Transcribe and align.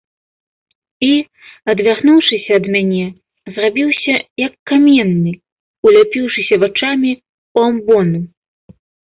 І, 1.07 1.09
адвярнуўшыся 1.73 2.51
ад 2.61 2.65
мяне, 2.75 3.03
зрабіўся, 3.57 4.15
як 4.47 4.53
каменны, 4.73 5.33
уляпіўшыся 5.91 6.55
вачамі 6.65 7.11
ў 7.19 7.57
амбону. 7.75 8.19